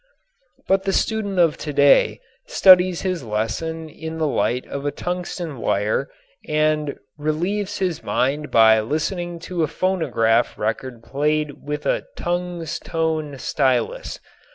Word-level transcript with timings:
But 0.67 0.81
the 0.85 0.93
student 0.93 1.37
of 1.37 1.57
today 1.57 2.21
studies 2.47 3.03
his 3.03 3.23
lesson 3.23 3.87
in 3.87 4.17
the 4.17 4.25
light 4.25 4.65
of 4.65 4.83
a 4.83 4.89
tungsten 4.89 5.59
wire 5.59 6.09
and 6.47 6.97
relieves 7.19 7.77
his 7.77 8.01
mind 8.01 8.49
by 8.49 8.79
listening 8.79 9.37
to 9.41 9.61
a 9.61 9.67
phonograph 9.67 10.57
record 10.57 11.03
played 11.03 11.63
with 11.67 11.85
a 11.85 12.05
"tungs 12.17 12.79
tone" 12.79 13.37
stylus. 13.37 14.19